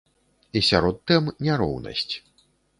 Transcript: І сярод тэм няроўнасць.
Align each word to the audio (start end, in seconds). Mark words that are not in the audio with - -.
І 0.59 0.63
сярод 0.69 0.97
тэм 1.13 1.29
няроўнасць. 1.45 2.11